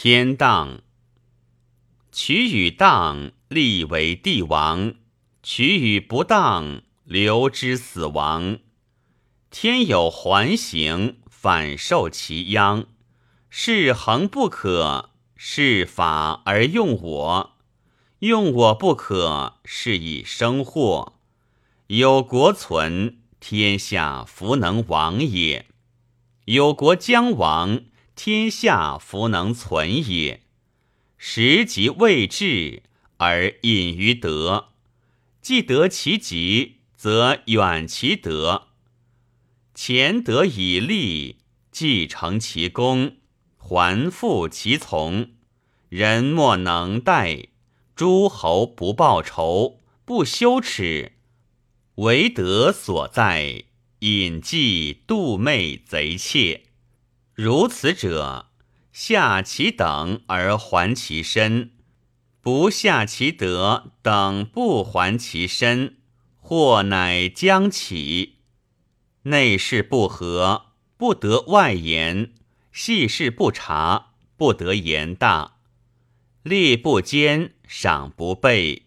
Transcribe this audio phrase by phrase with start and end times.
[0.00, 0.82] 天荡，
[2.12, 4.92] 取与当，立为帝王；
[5.42, 8.60] 取与不当，留之死亡。
[9.50, 12.86] 天有环形，反受其殃。
[13.50, 17.54] 是恒不可，是法而用我；
[18.20, 21.14] 用我不可，是以生祸。
[21.88, 25.64] 有国存，天下弗能亡也；
[26.44, 27.80] 有国将亡，
[28.18, 30.42] 天下弗能存也。
[31.18, 32.82] 时即未至，
[33.18, 34.70] 而隐于德；
[35.40, 38.70] 既得其极，则远其德。
[39.72, 41.36] 前德以立，
[41.70, 43.18] 继承其功，
[43.56, 45.30] 还复其从。
[45.88, 47.46] 人莫能待，
[47.94, 51.12] 诸侯不报仇，不羞耻。
[51.94, 53.62] 唯德所在，
[54.00, 56.64] 隐迹妒媚贼窃。
[57.40, 58.46] 如此者，
[58.90, 61.68] 下其等而还其身；
[62.40, 65.98] 不下其德等不还其身，
[66.40, 68.38] 祸乃将起。
[69.22, 72.32] 内事不和，不得外言；
[72.72, 75.58] 细事不察，不得言大。
[76.42, 78.86] 力不坚，赏不备，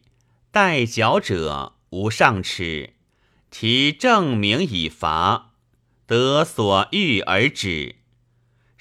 [0.52, 2.96] 待缴者无上耻。
[3.50, 5.54] 提正名以罚，
[6.06, 7.96] 得所欲而止；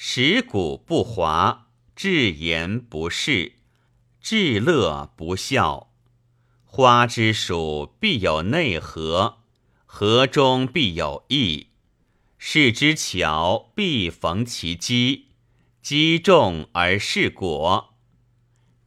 [0.02, 3.56] 食古不华，至言不仕，
[4.18, 5.90] 至乐不孝。
[6.64, 9.40] 花之属必有内核，
[9.84, 11.66] 核中必有义。
[12.38, 15.26] 事之巧，必逢其机，
[15.82, 17.92] 机重而事果。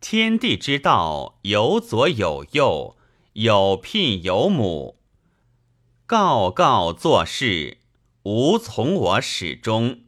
[0.02, 2.98] 天地之道，有左有右，
[3.34, 4.98] 有聘有母。
[6.08, 7.78] 告告作事，
[8.24, 10.00] 无从我始终。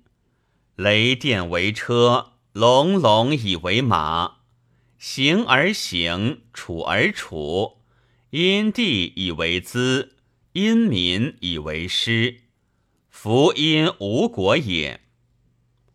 [0.75, 4.39] 雷电为车，隆隆以为马。
[4.97, 7.77] 行而行，处而处。
[8.31, 10.17] 因地以为资，
[10.51, 12.41] 因民以为师。
[13.09, 14.99] 夫因无果也。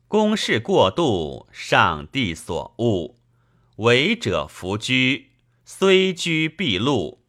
[0.09, 3.17] 公事过度，上帝所恶。
[3.77, 5.33] 为者弗居，
[5.67, 7.23] 虽居必禄。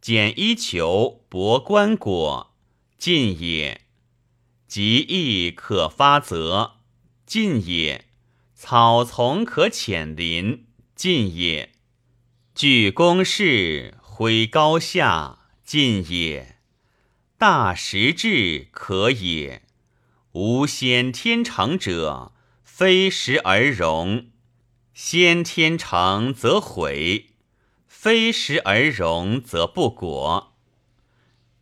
[0.00, 2.50] 简衣裘，薄棺椁，
[2.96, 3.80] 进也；
[4.68, 6.75] 极易可发则，
[7.26, 8.04] 近也；
[8.54, 10.64] 草丛可潜林，
[10.94, 11.70] 近也；
[12.54, 16.54] 具公事，挥高下，近也；
[17.36, 19.62] 大实质可也。
[20.34, 22.32] 无先天成者，
[22.62, 24.26] 非时而容；
[24.94, 27.30] 先天成则毁。
[27.88, 30.54] 非时而容，则不果。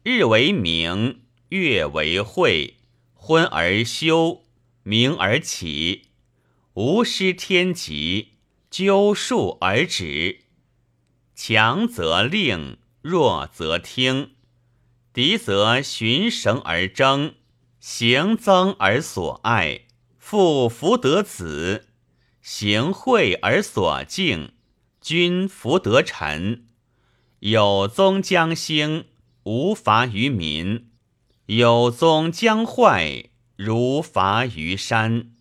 [0.02, 2.74] 日为明，月为晦，
[3.14, 4.43] 昏而休，
[4.84, 6.10] 明而起。
[6.74, 8.34] 无失天极，
[8.70, 10.44] 究数而止。
[11.34, 14.30] 强则令，弱则听。
[15.12, 17.34] 敌则循绳而争，
[17.80, 19.82] 行增而所爱，
[20.18, 21.82] 复福得子；
[22.40, 24.52] 行惠而所敬。
[25.00, 26.66] 君福得臣，
[27.40, 29.04] 有宗将兴，
[29.42, 30.86] 无伐于民；
[31.46, 35.33] 有宗将坏，如伐于山。